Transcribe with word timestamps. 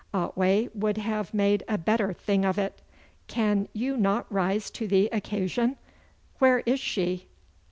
Otway 0.15 0.67
would 0.73 0.97
have 0.97 1.31
made 1.31 1.61
a 1.67 1.77
bettor 1.77 2.11
thing 2.11 2.43
of 2.43 2.57
it. 2.57 2.81
Can 3.27 3.67
you 3.71 3.95
not 3.95 4.25
rise 4.33 4.71
to 4.71 4.87
the 4.87 5.05
occasion? 5.11 5.75
Where 6.39 6.61
is 6.65 6.79
she? 6.79 7.27